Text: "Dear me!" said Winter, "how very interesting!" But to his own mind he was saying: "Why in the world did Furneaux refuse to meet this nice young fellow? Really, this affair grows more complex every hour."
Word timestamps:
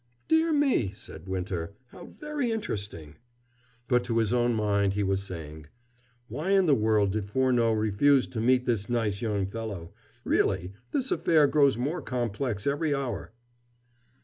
"Dear 0.27 0.51
me!" 0.51 0.89
said 0.93 1.27
Winter, 1.29 1.75
"how 1.89 2.07
very 2.07 2.49
interesting!" 2.49 3.17
But 3.87 4.03
to 4.05 4.17
his 4.17 4.33
own 4.33 4.55
mind 4.55 4.93
he 4.93 5.03
was 5.03 5.21
saying: 5.21 5.67
"Why 6.27 6.49
in 6.53 6.65
the 6.65 6.73
world 6.73 7.11
did 7.11 7.29
Furneaux 7.29 7.73
refuse 7.73 8.25
to 8.29 8.41
meet 8.41 8.65
this 8.65 8.89
nice 8.89 9.21
young 9.21 9.45
fellow? 9.45 9.93
Really, 10.23 10.73
this 10.89 11.11
affair 11.11 11.45
grows 11.45 11.77
more 11.77 12.01
complex 12.01 12.65
every 12.65 12.95
hour." 12.95 13.33